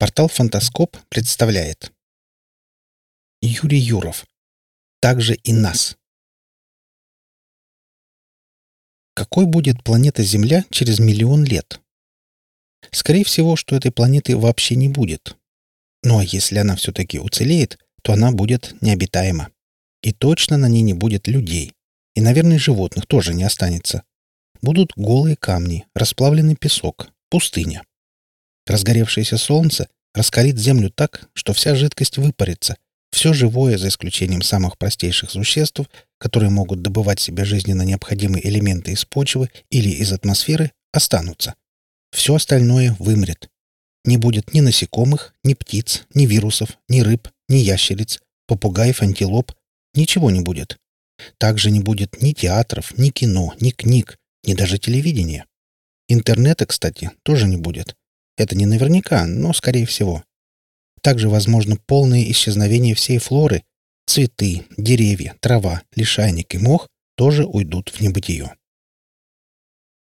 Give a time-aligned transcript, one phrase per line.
[0.00, 1.92] Портал «Фантаскоп» представляет
[3.42, 4.26] Юрий Юров.
[4.98, 5.98] Также и нас.
[9.12, 11.82] Какой будет планета Земля через миллион лет?
[12.90, 15.36] Скорее всего, что этой планеты вообще не будет.
[16.02, 19.50] Ну а если она все-таки уцелеет, то она будет необитаема.
[20.00, 21.74] И точно на ней не будет людей.
[22.14, 24.04] И, наверное, животных тоже не останется.
[24.62, 27.82] Будут голые камни, расплавленный песок, пустыня.
[28.70, 32.76] Разгоревшееся солнце раскалит землю так, что вся жидкость выпарится.
[33.10, 35.80] Все живое, за исключением самых простейших существ,
[36.18, 41.56] которые могут добывать себе жизненно необходимые элементы из почвы или из атмосферы, останутся.
[42.12, 43.50] Все остальное вымрет.
[44.04, 49.50] Не будет ни насекомых, ни птиц, ни вирусов, ни рыб, ни ящериц, попугаев, антилоп.
[49.94, 50.78] Ничего не будет.
[51.38, 55.46] Также не будет ни театров, ни кино, ни книг, ни даже телевидения.
[56.06, 57.96] Интернета, кстати, тоже не будет.
[58.40, 60.24] Это не наверняка, но скорее всего.
[61.02, 63.64] Также возможно полное исчезновение всей флоры.
[64.06, 68.56] Цветы, деревья, трава, лишайник и мох тоже уйдут в небытие.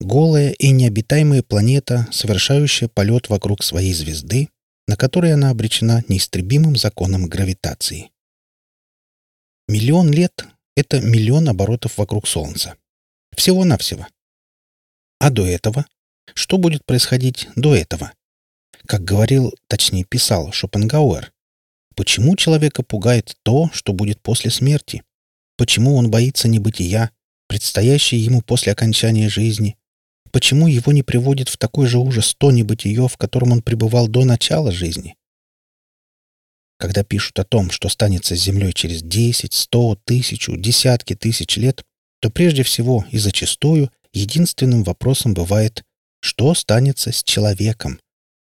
[0.00, 4.48] Голая и необитаемая планета, совершающая полет вокруг своей звезды,
[4.88, 8.10] на которой она обречена неистребимым законом гравитации.
[9.68, 12.76] Миллион лет— это миллион оборотов вокруг Солнца.
[13.36, 14.08] Всего-навсего.
[15.20, 15.86] А до этого?
[16.34, 18.12] Что будет происходить до этого?
[18.86, 21.32] Как говорил, точнее писал Шопенгауэр,
[21.94, 25.02] почему человека пугает то, что будет после смерти?
[25.56, 27.10] Почему он боится небытия,
[27.48, 29.76] предстоящей ему после окончания жизни?
[30.30, 34.24] Почему его не приводит в такой же ужас то небытие, в котором он пребывал до
[34.24, 35.16] начала жизни?
[36.78, 41.82] Когда пишут о том, что станется с Землей через 10, 100, тысячу, десятки тысяч лет,
[42.20, 45.84] то прежде всего и зачастую единственным вопросом бывает,
[46.26, 48.00] что станется с человеком?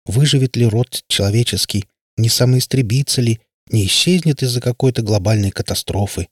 [0.05, 1.85] Выживет ли род человеческий?
[2.17, 3.39] Не самоистребится ли?
[3.71, 6.27] Не исчезнет из-за какой-то глобальной катастрофы?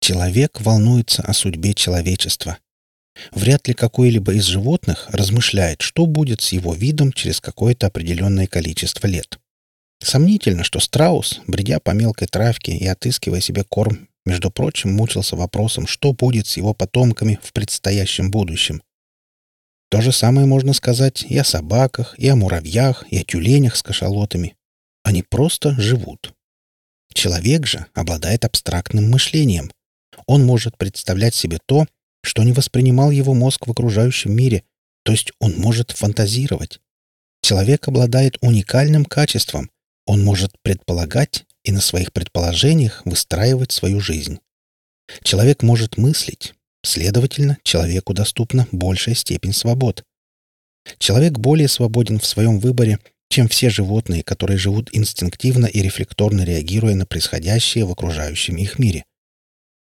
[0.00, 2.56] Человек волнуется о судьбе человечества.
[3.32, 9.06] Вряд ли какой-либо из животных размышляет, что будет с его видом через какое-то определенное количество
[9.06, 9.38] лет.
[10.02, 15.86] Сомнительно, что страус, бредя по мелкой травке и отыскивая себе корм, между прочим, мучился вопросом,
[15.86, 18.80] что будет с его потомками в предстоящем будущем.
[19.88, 23.82] То же самое можно сказать и о собаках, и о муравьях, и о тюленях с
[23.82, 24.56] кашалотами.
[25.04, 26.34] Они просто живут.
[27.12, 29.70] Человек же обладает абстрактным мышлением.
[30.26, 31.86] Он может представлять себе то,
[32.22, 34.64] что не воспринимал его мозг в окружающем мире,
[35.04, 36.80] то есть он может фантазировать.
[37.40, 39.70] Человек обладает уникальным качеством.
[40.04, 44.40] Он может предполагать и на своих предположениях выстраивать свою жизнь.
[45.22, 46.55] Человек может мыслить,
[46.86, 50.04] Следовательно, человеку доступна большая степень свобод.
[50.98, 56.94] Человек более свободен в своем выборе, чем все животные, которые живут инстинктивно и рефлекторно реагируя
[56.94, 59.04] на происходящее в окружающем их мире.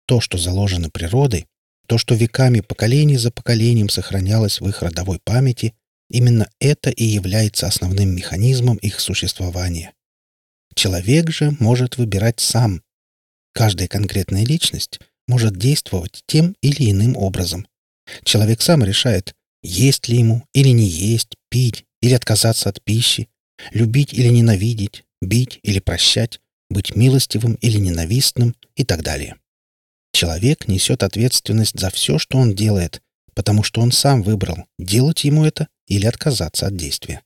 [0.06, 1.46] То, что заложено природой,
[1.88, 5.74] то, что веками поколений за поколением сохранялось в их родовой памяти,
[6.08, 9.92] именно это и является основным механизмом их существования.
[10.76, 12.80] Человек же может выбирать сам.
[13.52, 15.00] Каждая конкретная личность—
[15.32, 17.66] может действовать тем или иным образом.
[18.22, 23.28] Человек сам решает, есть ли ему или не есть, пить или отказаться от пищи,
[23.70, 29.36] любить или ненавидеть, бить или прощать, быть милостивым или ненавистным и так далее.
[30.12, 33.00] Человек несет ответственность за все, что он делает,
[33.32, 37.22] потому что он сам выбрал, делать ему это или отказаться от действия.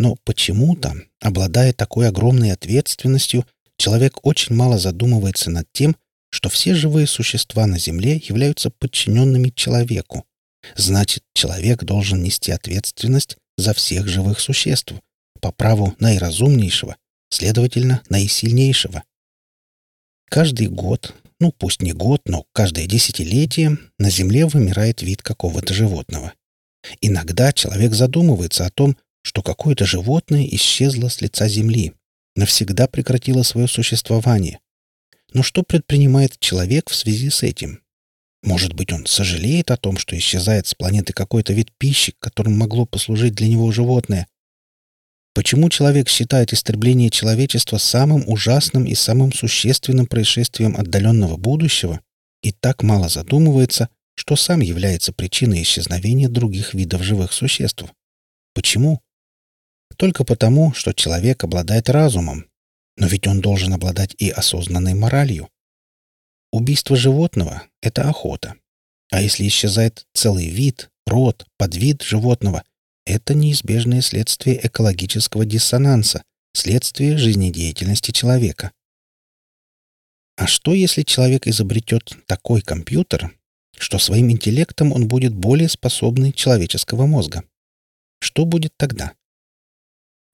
[0.00, 3.46] Но почему-то, обладая такой огромной ответственностью,
[3.76, 5.96] человек очень мало задумывается над тем,
[6.34, 10.24] что все живые существа на Земле являются подчиненными человеку.
[10.74, 14.94] Значит, человек должен нести ответственность за всех живых существ,
[15.40, 16.96] по праву наиразумнейшего,
[17.30, 19.04] следовательно, наисильнейшего.
[20.28, 26.32] Каждый год, ну пусть не год, но каждое десятилетие на Земле вымирает вид какого-то животного.
[27.00, 31.92] Иногда человек задумывается о том, что какое-то животное исчезло с лица Земли,
[32.34, 34.58] навсегда прекратило свое существование,
[35.34, 37.80] но что предпринимает человек в связи с этим?
[38.42, 42.86] Может быть, он сожалеет о том, что исчезает с планеты какой-то вид пищи, которым могло
[42.86, 44.28] послужить для него животное?
[45.34, 52.00] Почему человек считает истребление человечества самым ужасным и самым существенным происшествием отдаленного будущего
[52.42, 57.86] и так мало задумывается, что сам является причиной исчезновения других видов живых существ?
[58.54, 59.00] Почему?
[59.96, 62.46] Только потому, что человек обладает разумом,
[62.96, 65.48] но ведь он должен обладать и осознанной моралью.
[66.52, 68.54] Убийство животного— это охота.
[69.10, 72.64] А если исчезает целый вид, род, подвид животного,
[73.06, 78.72] это неизбежное следствие экологического диссонанса, следствие жизнедеятельности человека.
[80.36, 83.36] А что, если человек изобретет такой компьютер,
[83.76, 87.44] что своим интеллектом он будет более способный человеческого мозга?
[88.20, 89.12] Что будет тогда?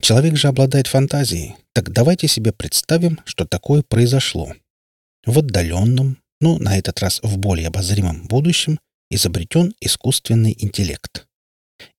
[0.01, 4.53] Человек же обладает фантазией, так давайте себе представим, что такое произошло.
[5.27, 8.79] В отдаленном, ну, на этот раз в более обозримом будущем,
[9.11, 11.27] изобретен искусственный интеллект.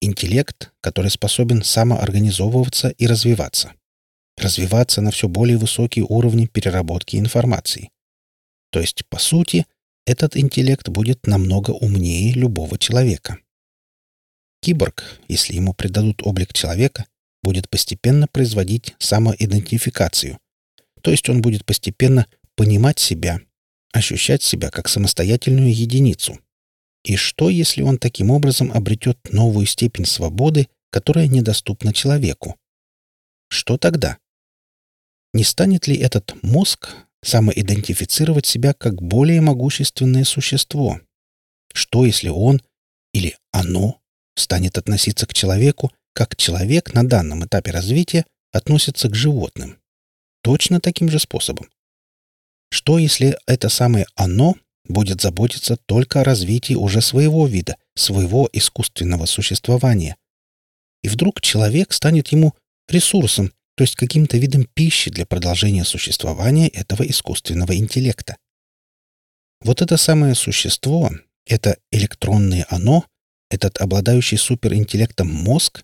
[0.00, 3.72] Интеллект, который способен самоорганизовываться и развиваться.
[4.36, 7.90] Развиваться на все более высокие уровни переработки информации.
[8.72, 9.64] То есть, по сути,
[10.06, 13.38] этот интеллект будет намного умнее любого человека.
[14.60, 17.06] Киборг, если ему придадут облик человека,
[17.42, 20.38] будет постепенно производить самоидентификацию.
[21.02, 23.40] То есть он будет постепенно понимать себя,
[23.92, 26.38] ощущать себя как самостоятельную единицу.
[27.04, 32.56] И что, если он таким образом обретет новую степень свободы, которая недоступна человеку?
[33.48, 34.18] Что тогда?
[35.34, 36.90] Не станет ли этот мозг
[37.24, 41.00] самоидентифицировать себя как более могущественное существо?
[41.72, 42.60] Что, если он
[43.12, 44.00] или оно
[44.36, 49.78] станет относиться к человеку, как человек на данном этапе развития относится к животным?
[50.42, 51.68] Точно таким же способом.
[52.70, 59.26] Что, если это самое «оно» будет заботиться только о развитии уже своего вида, своего искусственного
[59.26, 60.16] существования?
[61.02, 62.54] И вдруг человек станет ему
[62.88, 68.36] ресурсом, то есть каким-то видом пищи для продолжения существования этого искусственного интеллекта.
[69.62, 71.10] Вот это самое существо,
[71.46, 73.04] это электронное оно,
[73.50, 75.82] этот обладающий суперинтеллектом мозг,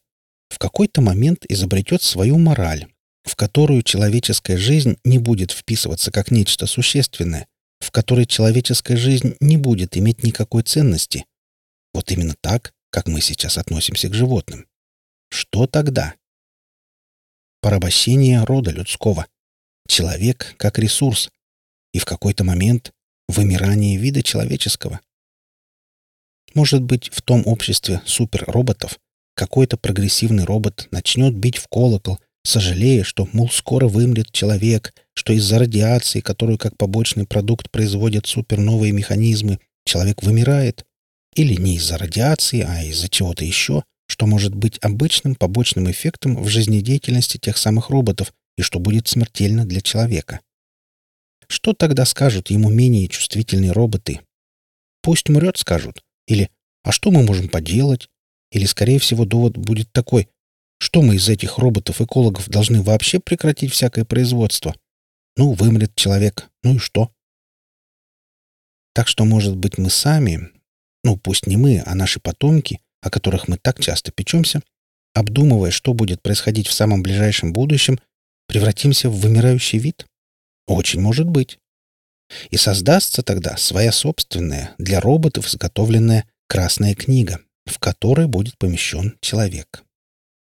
[0.48, 2.86] в какой-то момент изобретет свою мораль,
[3.24, 7.46] в которую человеческая жизнь не будет вписываться как нечто существенное,
[7.80, 11.26] в которой человеческая жизнь не будет иметь никакой ценности.
[11.92, 14.66] Вот именно так, как мы сейчас относимся к животным.
[15.30, 16.14] Что тогда?
[17.60, 19.26] Порабощение рода людского.
[19.86, 21.30] Человек как ресурс.
[21.92, 22.92] И в какой-то момент
[23.28, 25.00] вымирание вида человеческого.
[26.54, 28.98] Может быть, в том обществе суперроботов
[29.38, 35.60] какой-то прогрессивный робот начнет бить в колокол сожалея, что, мол, скоро вымрет человек, что из-за
[35.60, 40.84] радиации, которую как побочный продукт производят суперновые механизмы, человек вымирает,
[41.36, 46.48] или не из-за радиации, а из-за чего-то еще, что может быть обычным побочным эффектом в
[46.48, 50.40] жизнедеятельности тех самых роботов и что будет смертельно для человека.
[51.46, 54.20] Что тогда скажут ему менее чувствительные роботы?
[55.00, 56.02] Пусть мрет, скажут.
[56.26, 56.50] Или
[56.82, 58.08] «А что мы можем поделать?»
[58.50, 60.28] Или, скорее всего, довод будет такой
[60.78, 64.74] что мы из этих роботов-экологов должны вообще прекратить всякое производство?
[65.36, 67.12] Ну, вымрет человек, ну и что?
[68.94, 70.50] Так что, может быть, мы сами,
[71.04, 74.62] ну, пусть не мы, а наши потомки, о которых мы так часто печемся,
[75.14, 77.98] обдумывая, что будет происходить в самом ближайшем будущем,
[78.46, 80.06] превратимся в вымирающий вид?
[80.66, 81.58] Очень может быть.
[82.50, 89.84] И создастся тогда своя собственная, для роботов изготовленная красная книга, в которой будет помещен человек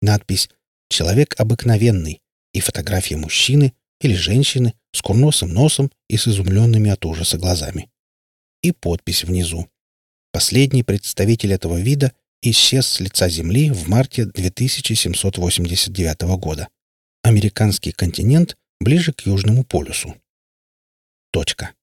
[0.01, 0.50] надпись
[0.89, 2.21] «Человек обыкновенный»
[2.53, 7.89] и фотография мужчины или женщины с курносым носом и с изумленными от ужаса глазами.
[8.62, 9.69] И подпись внизу.
[10.33, 16.67] Последний представитель этого вида исчез с лица Земли в марте 2789 года.
[17.24, 20.15] Американский континент ближе к Южному полюсу.
[21.31, 21.74] Точка.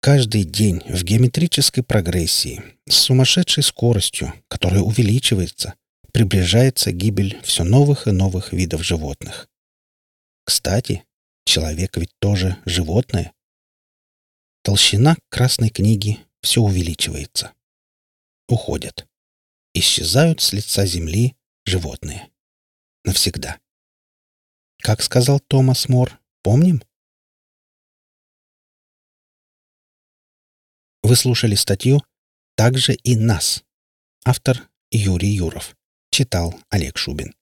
[0.00, 5.74] Каждый день в геометрической прогрессии, с сумасшедшей скоростью, которая увеличивается,
[6.10, 9.50] приближается гибель все новых и новых видов животных.
[10.44, 11.04] Кстати,
[11.44, 13.34] человек ведь тоже животное.
[14.62, 17.52] Толщина Красной книги все увеличивается.
[18.48, 19.06] Уходят.
[19.74, 22.30] Исчезают с лица земли животные.
[23.04, 23.60] Навсегда.
[24.78, 26.82] Как сказал Томас Мор, помним?
[31.10, 32.04] Вы слушали статью
[32.54, 33.64] «Также и нас».
[34.24, 35.74] Автор Юрий Юров.
[36.12, 37.34] Читал Олег Шубин.